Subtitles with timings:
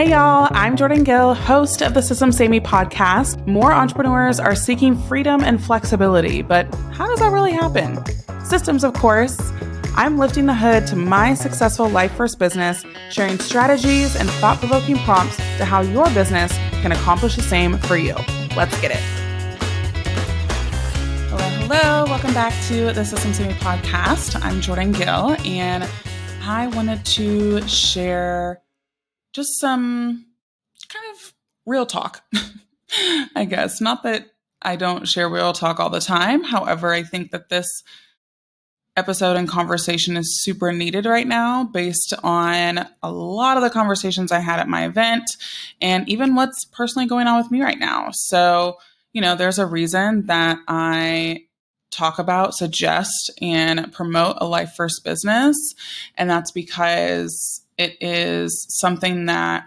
[0.00, 3.46] Hey, y'all, I'm Jordan Gill, host of the Systems Saved Me podcast.
[3.46, 8.02] More entrepreneurs are seeking freedom and flexibility, but how does that really happen?
[8.42, 9.38] Systems, of course.
[9.96, 14.96] I'm lifting the hood to my successful life first business, sharing strategies and thought provoking
[15.00, 18.14] prompts to how your business can accomplish the same for you.
[18.56, 19.02] Let's get it.
[21.28, 22.04] Hello, hello.
[22.06, 24.42] Welcome back to the Systems Saved Me podcast.
[24.42, 25.86] I'm Jordan Gill, and
[26.40, 28.62] I wanted to share
[29.32, 30.26] just some
[30.88, 31.34] kind of
[31.66, 32.24] real talk,
[33.34, 33.80] I guess.
[33.80, 34.26] Not that
[34.62, 36.44] I don't share real talk all the time.
[36.44, 37.82] However, I think that this
[38.96, 44.32] episode and conversation is super needed right now based on a lot of the conversations
[44.32, 45.24] I had at my event
[45.80, 48.08] and even what's personally going on with me right now.
[48.12, 48.78] So,
[49.12, 51.44] you know, there's a reason that I
[51.90, 55.56] talk about, suggest, and promote a life first business.
[56.16, 59.64] And that's because it is something that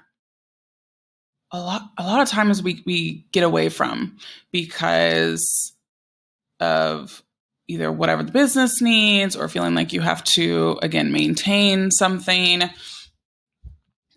[1.51, 4.17] a lot a lot of times we we get away from
[4.51, 5.73] because
[6.59, 7.23] of
[7.67, 12.63] either whatever the business needs or feeling like you have to again maintain something.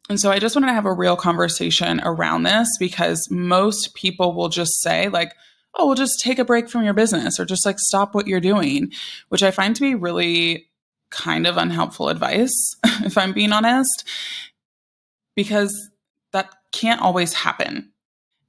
[0.08, 4.34] And so i just wanted to have a real conversation around this because most people
[4.34, 5.32] will just say like
[5.74, 8.40] oh well just take a break from your business or just like stop what you're
[8.40, 8.92] doing
[9.30, 10.68] which i find to be really
[11.10, 12.52] kind of unhelpful advice,
[12.84, 14.08] if I'm being honest,
[15.34, 15.90] because
[16.32, 17.92] that can't always happen.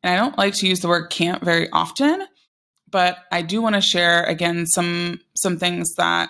[0.03, 2.25] And I don't like to use the word can't very often,
[2.89, 6.29] but I do want to share again some some things that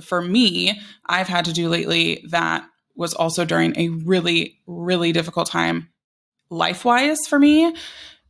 [0.00, 2.64] for me I've had to do lately that
[2.94, 5.88] was also during a really really difficult time
[6.50, 7.74] life-wise for me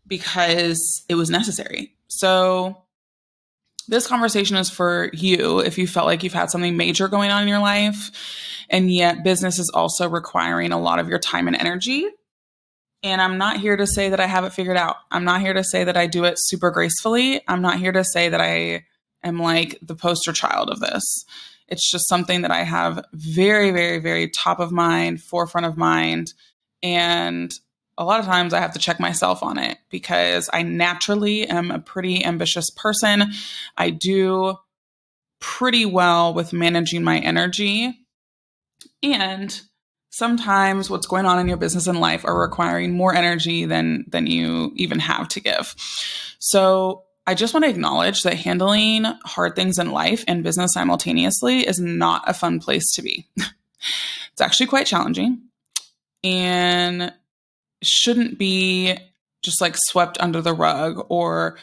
[0.06, 1.94] because it was necessary.
[2.08, 2.81] So
[3.88, 7.42] this conversation is for you if you felt like you've had something major going on
[7.42, 8.11] in your life
[8.70, 12.08] and yet business is also requiring a lot of your time and energy.
[13.02, 14.97] And I'm not here to say that I have it figured out.
[15.11, 17.42] I'm not here to say that I do it super gracefully.
[17.48, 18.84] I'm not here to say that I
[19.24, 21.02] am like the poster child of this.
[21.68, 26.33] It's just something that I have very, very, very top of mind, forefront of mind.
[26.83, 27.52] And
[27.98, 31.70] a lot of times I have to check myself on it because I naturally am
[31.70, 33.33] a pretty ambitious person.
[33.77, 34.57] I do
[35.41, 37.98] pretty well with managing my energy.
[39.03, 39.61] And
[40.11, 44.27] sometimes what's going on in your business and life are requiring more energy than than
[44.27, 45.74] you even have to give.
[46.39, 51.61] So, I just want to acknowledge that handling hard things in life and business simultaneously
[51.61, 53.29] is not a fun place to be.
[53.36, 55.42] it's actually quite challenging.
[56.24, 57.13] And
[57.82, 58.96] shouldn't be
[59.42, 61.58] just like swept under the rug or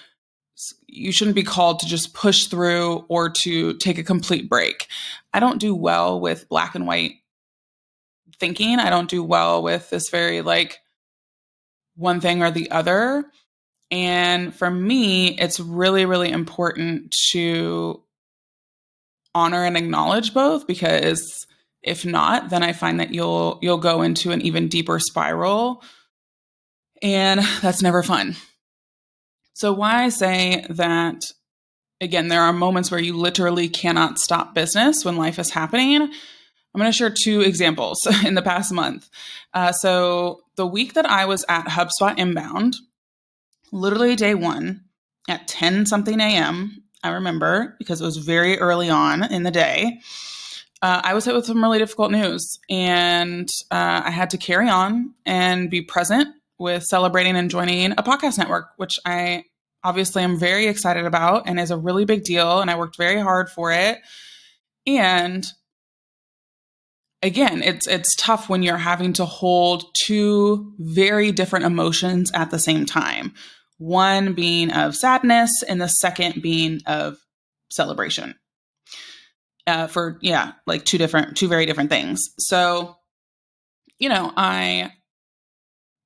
[0.88, 4.88] you shouldn't be called to just push through or to take a complete break.
[5.34, 7.14] I don't do well with black and white
[8.40, 8.80] thinking.
[8.80, 10.80] I don't do well with this very like
[11.96, 13.26] one thing or the other.
[13.92, 18.04] And for me, it's really, really important to
[19.34, 21.46] honor and acknowledge both because
[21.82, 25.82] if not, then I find that you'll you'll go into an even deeper spiral
[27.02, 28.36] and that's never fun.
[29.54, 31.26] So, why I say that,
[32.00, 36.02] again, there are moments where you literally cannot stop business when life is happening.
[36.02, 39.10] I'm going to share two examples in the past month.
[39.54, 42.78] Uh, so, the week that I was at HubSpot Inbound,
[43.72, 44.86] literally day one
[45.28, 50.00] at 10 something a.m., I remember because it was very early on in the day.
[50.82, 54.70] Uh, I was hit with some really difficult news, and uh, I had to carry
[54.70, 59.46] on and be present with celebrating and joining a podcast network, which I
[59.84, 62.60] obviously am very excited about and is a really big deal.
[62.60, 64.00] And I worked very hard for it.
[64.86, 65.46] And
[67.22, 72.60] again, it's it's tough when you're having to hold two very different emotions at the
[72.60, 73.34] same time.
[73.78, 77.18] One being of sadness, and the second being of
[77.72, 78.36] celebration.
[79.66, 82.20] Uh, for yeah, like two different, two very different things.
[82.40, 82.98] So,
[84.00, 84.92] you know, I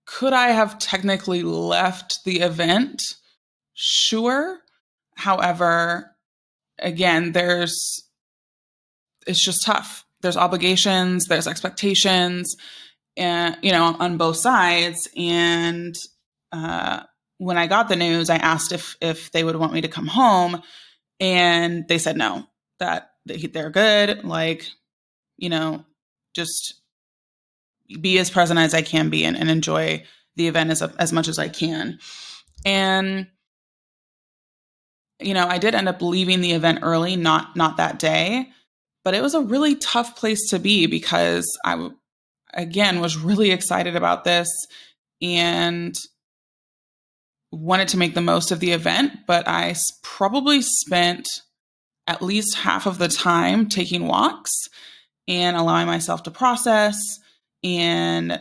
[0.06, 3.02] could I have technically left the event?
[3.74, 4.60] Sure.
[5.16, 6.16] However,
[6.80, 8.04] again, there's,
[9.26, 10.06] it's just tough.
[10.22, 12.56] There's obligations, there's expectations,
[13.18, 15.08] and, you know, on both sides.
[15.16, 15.96] And,
[16.52, 17.04] uh,
[17.38, 20.08] when I got the news, I asked if, if they would want me to come
[20.08, 20.62] home
[21.20, 22.46] and they said no,
[22.80, 24.24] that they're good.
[24.24, 24.70] Like,
[25.38, 25.86] you know,
[26.36, 26.82] just
[28.02, 30.04] be as present as I can be and, and enjoy
[30.36, 32.00] the event as as much as I can.
[32.66, 33.28] And
[35.20, 38.50] you know, I did end up leaving the event early, not not that day,
[39.04, 41.90] but it was a really tough place to be because I
[42.54, 44.50] again was really excited about this
[45.22, 45.96] and
[47.52, 51.28] wanted to make the most of the event, but I probably spent
[52.08, 54.52] at least half of the time taking walks
[55.28, 56.98] and allowing myself to process
[57.64, 58.40] and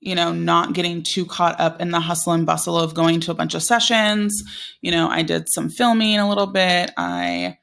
[0.00, 3.30] you know not getting too caught up in the hustle and bustle of going to
[3.30, 4.42] a bunch of sessions.
[4.80, 6.92] You know i did some filming a little bit.
[6.96, 7.58] I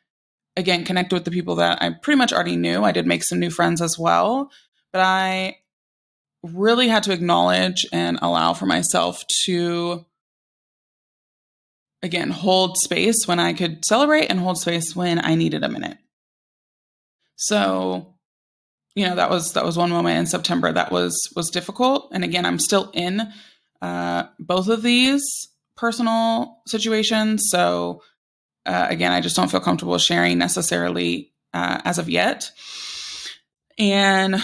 [0.55, 2.83] again connected with the people that i pretty much already knew.
[2.83, 4.51] I did make some new friends as well.
[4.91, 5.57] But i
[6.43, 10.05] really had to acknowledge and allow for myself to
[12.03, 15.97] again hold space when I could celebrate and hold space when I needed a minute.
[17.35, 18.15] So,
[18.95, 22.09] you know, that was that was one moment in September that was was difficult.
[22.11, 23.21] And again, I'm still in
[23.81, 25.23] uh, both of these
[25.75, 27.47] personal situations.
[27.49, 28.03] So,
[28.65, 32.51] uh, again, I just don't feel comfortable sharing necessarily uh, as of yet.
[33.77, 34.35] And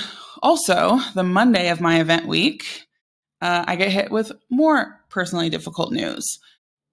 [0.41, 2.88] also, the Monday of my event week,
[3.41, 6.39] uh, I get hit with more personally difficult news.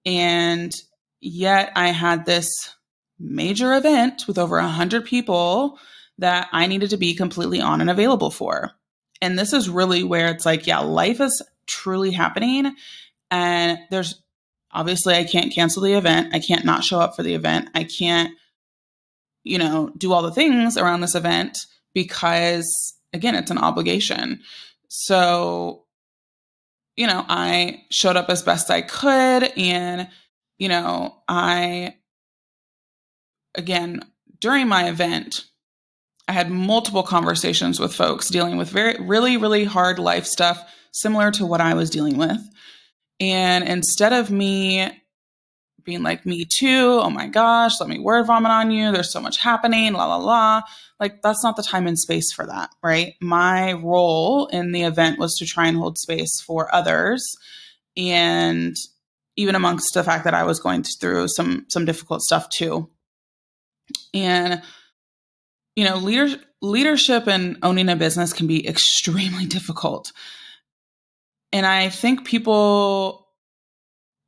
[0.05, 0.73] And
[1.21, 2.49] yet I had this
[3.17, 5.79] major event with over a 100 people
[6.19, 8.71] that I needed to be completely on and available for.
[9.21, 12.75] And this is really where it's like, yeah, life is truly happening.
[13.31, 14.21] And there's
[14.71, 16.33] obviously, I can't cancel the event.
[16.33, 17.69] I can't not show up for the event.
[17.73, 18.31] I can't,
[19.43, 21.57] you know, do all the things around this event
[21.93, 24.41] because, again, it's an obligation.
[24.87, 25.85] So
[26.95, 29.43] you know, I showed up as best I could.
[29.57, 30.07] And,
[30.57, 31.95] you know, I,
[33.53, 34.01] again,
[34.39, 35.45] during my event,
[36.27, 40.61] I had multiple conversations with folks dealing with very, really, really hard life stuff,
[40.91, 42.39] similar to what I was dealing with.
[43.19, 44.89] And instead of me
[45.83, 49.21] being like, me too, oh my gosh, let me word vomit on you, there's so
[49.21, 50.61] much happening, la, la, la,
[50.99, 53.13] like that's not the time and space for that, right?
[53.21, 57.23] My role in the event was to try and hold space for others
[57.95, 58.75] and
[59.37, 62.89] even amongst the fact that I was going through some some difficult stuff too.
[64.13, 64.61] And
[65.75, 70.11] you know, leader, leadership and owning a business can be extremely difficult.
[71.51, 73.23] And I think people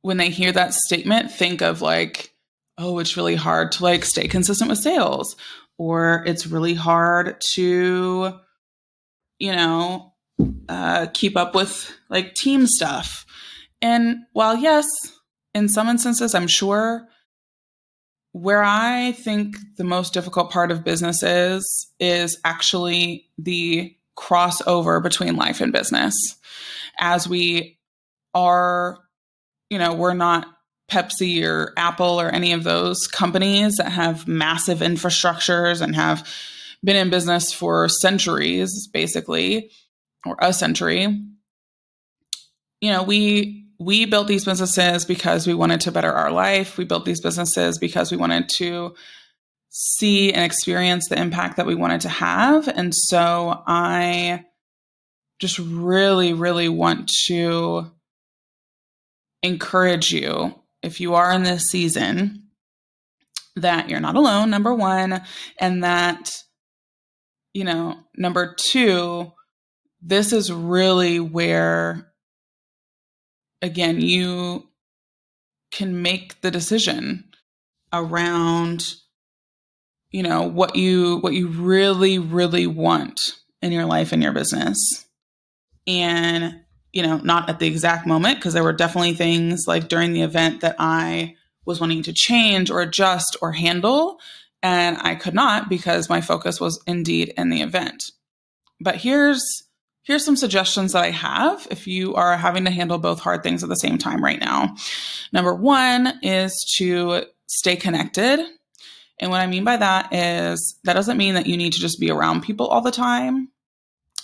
[0.02, 2.32] when they hear that statement think of like
[2.78, 5.36] oh, it's really hard to like stay consistent with sales
[5.78, 8.32] or it's really hard to,
[9.38, 10.14] you know,
[10.68, 13.26] uh, keep up with like team stuff.
[13.82, 14.86] And while, yes,
[15.54, 17.08] in some instances, I'm sure
[18.32, 25.36] where I think the most difficult part of business is, is actually the crossover between
[25.36, 26.14] life and business.
[26.98, 27.78] As we
[28.34, 28.98] are,
[29.70, 30.46] you know, we're not
[30.90, 36.26] Pepsi or Apple or any of those companies that have massive infrastructures and have
[36.82, 39.70] been in business for centuries, basically,
[40.24, 41.24] or a century.
[42.80, 46.76] You know, we we built these businesses because we wanted to better our life.
[46.76, 48.94] We built these businesses because we wanted to
[49.68, 52.68] see and experience the impact that we wanted to have.
[52.68, 54.44] And so I
[55.38, 57.90] just really, really want to
[59.42, 62.44] encourage you if you are in this season,
[63.56, 65.20] that you're not alone, number one,
[65.60, 66.42] and that,
[67.52, 69.32] you know, number two,
[70.00, 72.07] this is really where,
[73.62, 74.68] again, you
[75.70, 77.24] can make the decision
[77.92, 78.94] around
[80.10, 83.20] you know what you what you really really want
[83.60, 85.06] in your life and your business
[85.86, 86.60] and
[86.92, 90.22] you know, not at the exact moment, because there were definitely things like during the
[90.22, 94.18] event that I was wanting to change or adjust or handle.
[94.62, 98.02] And I could not because my focus was indeed in the event.
[98.80, 99.42] But here's
[100.08, 103.62] here's some suggestions that I have if you are having to handle both hard things
[103.62, 104.74] at the same time right now.
[105.34, 108.40] Number one is to stay connected.
[109.20, 112.00] And what I mean by that is that doesn't mean that you need to just
[112.00, 113.50] be around people all the time.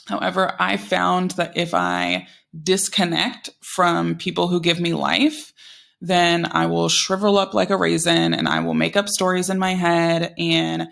[0.07, 5.53] However, I found that if I disconnect from people who give me life,
[6.01, 9.59] then I will shrivel up like a raisin and I will make up stories in
[9.59, 10.33] my head.
[10.39, 10.89] And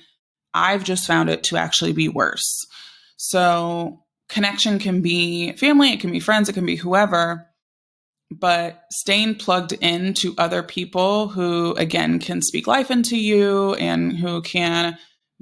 [0.53, 2.67] I've just found it to actually be worse.
[3.17, 7.47] So, connection can be family, it can be friends, it can be whoever.
[8.31, 14.41] But staying plugged into other people who, again, can speak life into you and who
[14.41, 14.97] can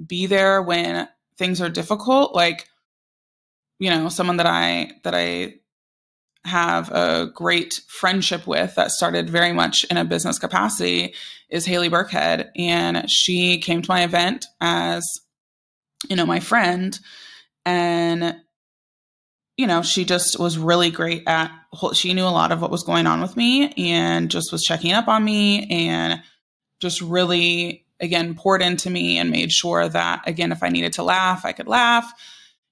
[0.05, 1.07] be there when
[1.37, 2.67] things are difficult, like,
[3.79, 5.55] you know, someone that I, that I
[6.43, 11.13] have a great friendship with that started very much in a business capacity
[11.49, 12.49] is Haley Burkhead.
[12.57, 15.07] And she came to my event as,
[16.09, 16.99] you know, my friend.
[17.65, 18.35] And
[19.61, 21.51] you know, she just was really great at,
[21.93, 24.91] she knew a lot of what was going on with me and just was checking
[24.91, 26.19] up on me and
[26.79, 31.03] just really, again, poured into me and made sure that, again, if I needed to
[31.03, 32.11] laugh, I could laugh.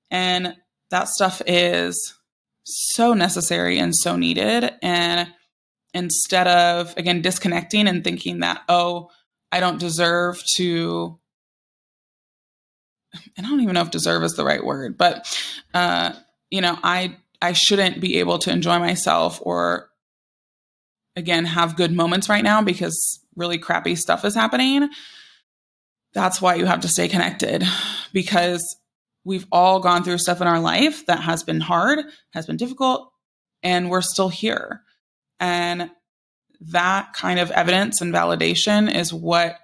[0.10, 0.56] And
[0.90, 2.16] that stuff is
[2.64, 4.74] so necessary and so needed.
[4.82, 5.32] And
[5.94, 9.12] instead of, again, disconnecting and thinking that, oh,
[9.52, 11.20] I don't deserve to,
[13.38, 15.40] and I don't even know if deserve is the right word, but,
[15.76, 16.14] uh,
[16.50, 19.90] you know, I, I shouldn't be able to enjoy myself or,
[21.16, 24.90] again, have good moments right now because really crappy stuff is happening.
[26.14, 27.64] That's why you have to stay connected
[28.14, 28.64] because
[29.24, 32.00] we've all gone through stuff in our life that has been hard,
[32.34, 33.12] has been difficult,
[33.64, 34.82] and we're still here.
[35.40, 35.92] And
[36.62, 39.58] that kind of evidence and validation is what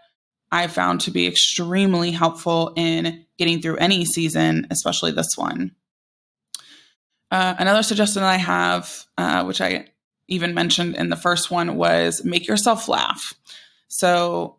[0.51, 5.75] I found to be extremely helpful in getting through any season, especially this one.
[7.35, 9.89] Uh, another suggestion that I have, uh, which I
[10.29, 13.33] even mentioned in the first one, was make yourself laugh.
[13.89, 14.55] So,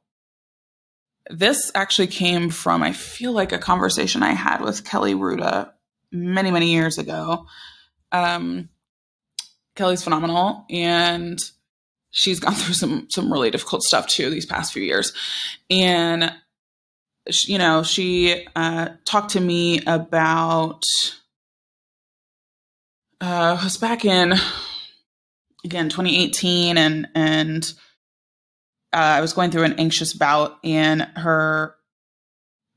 [1.30, 5.71] this actually came from, I feel like, a conversation I had with Kelly Ruda
[6.12, 7.47] many, many years ago.
[8.12, 8.68] Um,
[9.75, 11.38] Kelly's phenomenal, and
[12.11, 15.14] she's gone through some some really difficult stuff too these past few years,
[15.71, 16.30] and
[17.30, 20.83] she, you know she uh, talked to me about
[23.20, 24.35] uh, was back in
[25.64, 27.73] again 2018, and and
[28.92, 31.76] uh, I was going through an anxious bout, and her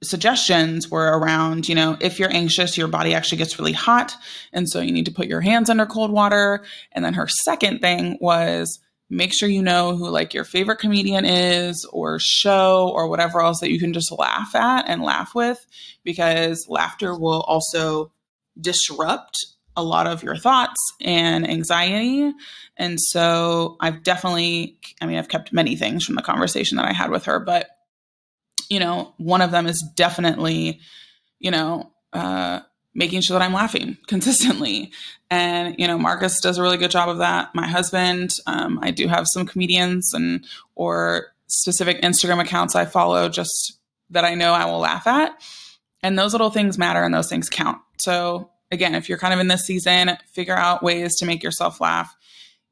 [0.04, 4.16] suggestions were around, you know, if you're anxious, your body actually gets really hot.
[4.54, 6.64] And so you need to put your hands under cold water.
[6.94, 8.80] And then her second thing was
[9.10, 13.60] make sure you know who like your favorite comedian is or show or whatever else
[13.60, 15.66] that you can just laugh at and laugh with
[16.04, 18.12] because laughter will also
[18.60, 19.36] disrupt
[19.80, 22.32] a lot of your thoughts and anxiety.
[22.78, 26.94] And so I've definitely, I mean, I've kept many things from the conversation that I
[26.94, 27.70] had with her, but
[28.70, 30.80] you know, one of them is definitely,
[31.40, 32.62] you know, uh,
[32.94, 34.92] making sure that I'm laughing consistently.
[35.30, 37.54] And, you know, Marcus does a really good job of that.
[37.54, 40.46] My husband, um, I do have some comedians and,
[40.76, 43.80] or specific Instagram accounts I follow just
[44.12, 45.40] that I know I will laugh at.
[46.02, 47.80] And those little things matter and those things count.
[47.98, 51.82] So, again, if you're kind of in this season, figure out ways to make yourself
[51.82, 52.16] laugh,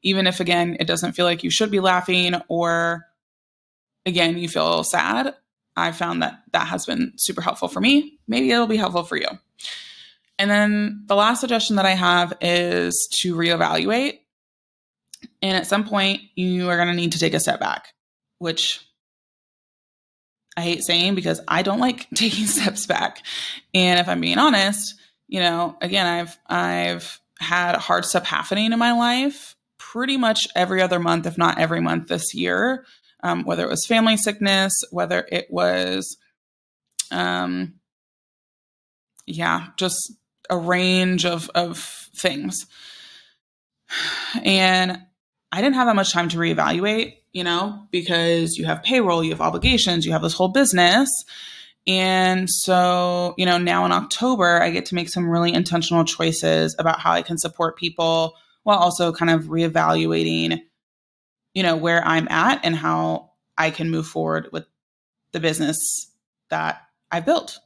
[0.04, 3.06] even if, again, it doesn't feel like you should be laughing or,
[4.06, 5.34] again, you feel sad.
[5.75, 8.18] I found that that has been super helpful for me.
[8.27, 9.27] Maybe it'll be helpful for you.
[10.39, 14.20] And then the last suggestion that I have is to reevaluate.
[15.42, 17.94] And at some point, you are going to need to take a step back,
[18.38, 18.82] which
[20.56, 23.24] I hate saying because I don't like taking steps back.
[23.74, 24.96] And if I'm being honest,
[25.27, 30.81] you know, again, I've I've had hard stuff happening in my life pretty much every
[30.81, 32.86] other month, if not every month this year
[33.24, 36.17] um, whether it was family sickness, whether it was,
[37.12, 37.75] um,
[39.25, 40.13] yeah, just
[40.50, 41.77] a range of, of
[42.15, 42.65] things.
[44.43, 45.01] And
[45.51, 49.31] I didn't have that much time to reevaluate, you know, because you have payroll, you
[49.31, 51.10] have obligations, you have this whole business.
[51.88, 56.75] And so, you know, now in October, I get to make some really intentional choices
[56.77, 60.60] about how I can support people while also kind of reevaluating
[61.58, 64.67] you know, where I'm at and how I can move forward with
[65.32, 65.75] the business
[66.50, 67.58] that I built.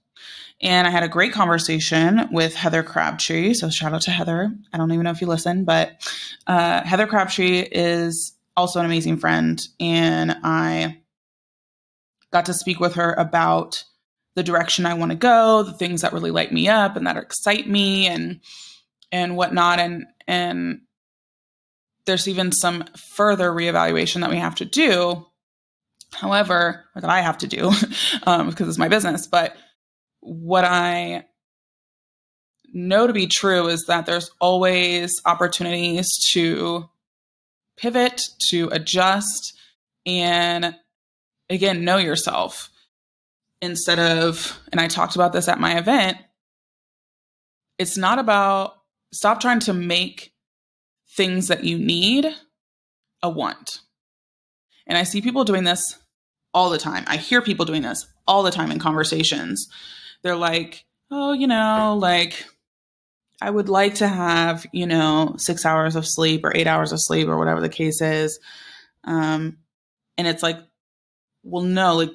[0.62, 3.54] And I had a great conversation with Heather Crabtree.
[3.54, 4.50] So shout out to Heather.
[4.72, 6.10] I don't even know if you listen, but
[6.48, 9.62] uh, Heather Crabtree is also an amazing friend.
[9.82, 11.02] And I
[12.32, 13.84] got to speak with her about
[14.36, 17.18] the direction I want to go, the things that really light me up and that
[17.18, 18.40] excite me and
[19.12, 19.80] and whatnot.
[19.80, 20.82] And and
[22.06, 22.86] there's even some
[23.16, 25.26] further reevaluation that we have to do.
[26.14, 27.72] However, that I have to do
[28.24, 29.28] um, because it's my business.
[29.28, 29.56] But
[30.20, 31.26] what I
[32.74, 36.90] know to be true is that there's always opportunities to
[37.78, 39.58] pivot, to adjust,
[40.06, 40.76] and
[41.50, 42.70] again, know yourself
[43.62, 46.18] instead of, and I talked about this at my event,
[47.78, 48.76] it's not about
[49.14, 50.34] stop trying to make
[51.16, 52.28] things that you need
[53.22, 53.80] a want.
[54.88, 55.98] And I see people doing this
[56.54, 57.04] all the time.
[57.08, 59.68] I hear people doing this all the time in conversations.
[60.22, 62.46] They're like, oh, you know, like
[63.42, 67.00] I would like to have, you know, six hours of sleep or eight hours of
[67.02, 68.40] sleep or whatever the case is.
[69.04, 69.58] Um,
[70.18, 70.60] and it's like,
[71.44, 72.12] well, no, like,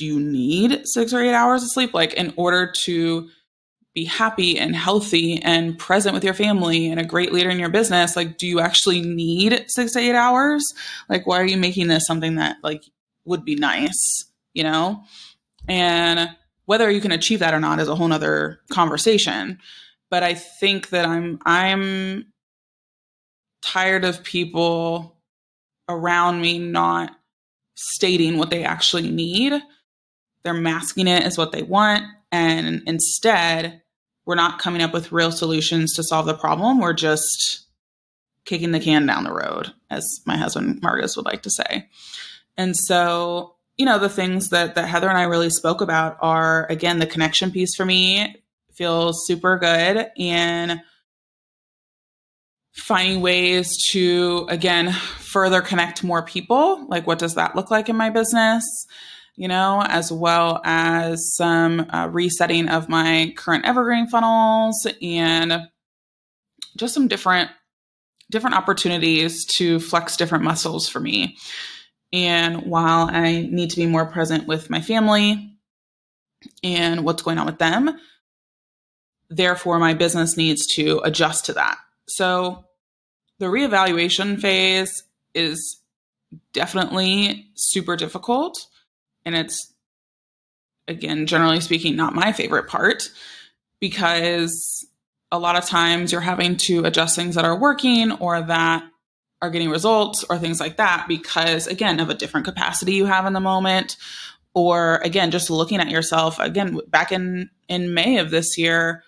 [0.00, 1.92] do you need six or eight hours of sleep?
[1.92, 3.28] Like, in order to
[3.94, 7.68] be happy and healthy and present with your family and a great leader in your
[7.68, 10.64] business, like, do you actually need six to eight hours?
[11.10, 12.82] Like, why are you making this something that like
[13.26, 15.04] would be nice, you know?
[15.68, 16.30] And
[16.64, 19.58] whether you can achieve that or not is a whole nother conversation.
[20.08, 22.32] But I think that I'm I'm
[23.60, 25.18] tired of people
[25.90, 27.14] around me not
[27.74, 29.60] stating what they actually need.
[30.42, 32.04] They're masking it as what they want.
[32.32, 33.82] And instead,
[34.24, 36.78] we're not coming up with real solutions to solve the problem.
[36.78, 37.66] We're just
[38.44, 41.88] kicking the can down the road, as my husband Marcus would like to say.
[42.56, 46.66] And so, you know, the things that, that Heather and I really spoke about are
[46.70, 48.36] again, the connection piece for me
[48.72, 50.10] feels super good.
[50.18, 50.80] And
[52.72, 57.96] finding ways to again further connect more people like what does that look like in
[57.96, 58.86] my business
[59.36, 65.68] you know as well as some uh, resetting of my current evergreen funnels and
[66.76, 67.50] just some different
[68.30, 71.36] different opportunities to flex different muscles for me
[72.12, 75.56] and while i need to be more present with my family
[76.62, 77.90] and what's going on with them
[79.28, 81.76] therefore my business needs to adjust to that
[82.08, 82.64] so
[83.40, 85.02] the reevaluation phase
[85.34, 85.80] is
[86.52, 88.66] definitely super difficult.
[89.24, 89.72] And it's,
[90.88, 93.10] again, generally speaking, not my favorite part
[93.80, 94.86] because
[95.32, 98.84] a lot of times you're having to adjust things that are working or that
[99.42, 103.26] are getting results or things like that because, again, of a different capacity you have
[103.26, 103.96] in the moment.
[104.52, 109.04] Or again, just looking at yourself again, back in, in May of this year,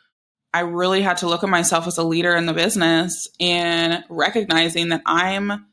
[0.55, 4.91] I really had to look at myself as a leader in the business and recognizing
[4.91, 5.67] that I'm,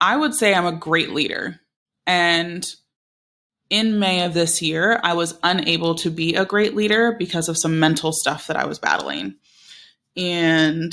[0.00, 1.58] I would say I'm a great leader.
[2.06, 2.64] And
[3.68, 7.58] in May of this year, I was unable to be a great leader because of
[7.58, 9.36] some mental stuff that I was battling.
[10.16, 10.92] And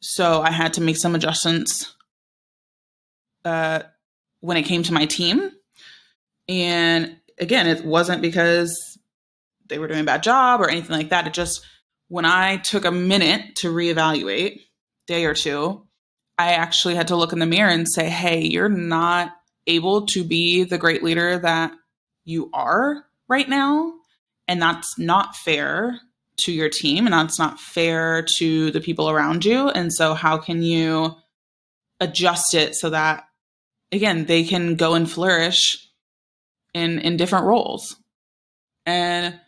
[0.00, 1.94] so I had to make some adjustments
[3.44, 3.82] uh,
[4.40, 5.50] when it came to my team.
[6.48, 8.98] And again, it wasn't because
[9.66, 11.26] they were doing a bad job or anything like that.
[11.26, 11.64] It just,
[12.08, 14.60] when I took a minute to reevaluate,
[15.06, 15.84] day or two,
[16.38, 19.34] I actually had to look in the mirror and say, hey, you're not
[19.68, 21.72] able to be the great leader that
[22.24, 23.92] you are right now.
[24.48, 26.00] And that's not fair
[26.38, 29.68] to your team and that's not fair to the people around you.
[29.68, 31.14] And so, how can you
[32.00, 33.24] adjust it so that,
[33.92, 35.88] again, they can go and flourish
[36.74, 37.96] in, in different roles?
[38.86, 39.38] And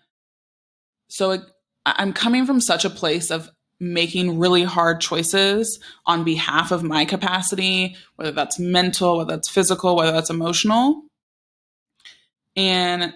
[1.09, 1.40] so it,
[1.87, 3.50] I'm coming from such a place of
[3.81, 9.97] making really hard choices on behalf of my capacity, whether that's mental, whether that's physical,
[9.97, 11.03] whether that's emotional.
[12.57, 13.14] And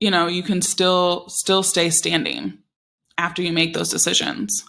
[0.00, 2.58] you know, you can still still stay standing
[3.18, 4.64] after you make those decisions.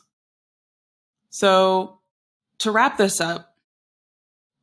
[1.29, 1.99] So,
[2.59, 3.55] to wrap this up,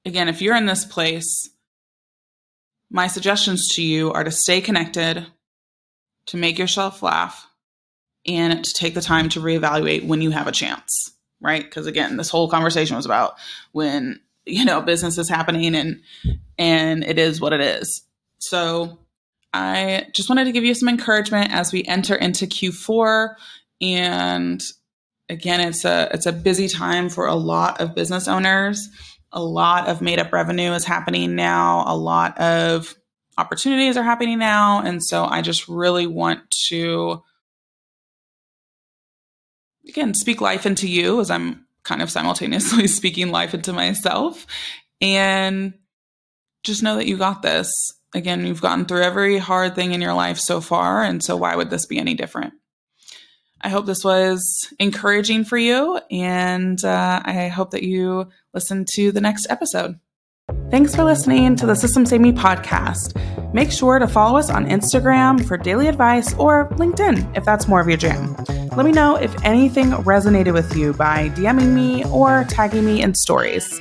[0.05, 1.51] again, if you're in this place,
[2.91, 5.27] my suggestions to you are to stay connected,
[6.27, 7.47] to make yourself laugh
[8.27, 11.11] and to take the time to reevaluate when you have a chance,
[11.41, 11.63] right?
[11.65, 13.35] Because again, this whole conversation was about
[13.73, 16.01] when you know business is happening and
[16.59, 18.03] and it is what it is.
[18.39, 18.99] So
[19.53, 23.35] I just wanted to give you some encouragement as we enter into Q4
[23.81, 24.63] and
[25.29, 28.89] again it's a it's a busy time for a lot of business owners.
[29.33, 31.85] A lot of made up revenue is happening now.
[31.87, 32.95] A lot of
[33.39, 34.81] opportunities are happening now.
[34.81, 37.23] And so I just really want to,
[39.89, 44.47] again, speak life into you as I'm kind of simultaneously speaking life into myself.
[45.01, 45.75] And
[46.63, 47.71] just know that you got this.
[48.15, 51.03] Again, you've gotten through every hard thing in your life so far.
[51.03, 52.55] And so why would this be any different?
[53.61, 56.01] I hope this was encouraging for you.
[56.11, 59.99] And uh, I hope that you listen to the next episode.
[60.71, 63.15] Thanks for listening to the Systems Saved Me podcast.
[63.55, 67.81] Make sure to follow us on Instagram for daily advice or LinkedIn if that's more
[67.81, 68.64] of your jam.
[68.77, 73.15] Let me know if anything resonated with you by DMing me or tagging me in
[73.15, 73.81] stories.